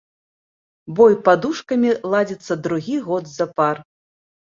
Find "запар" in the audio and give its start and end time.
3.37-3.83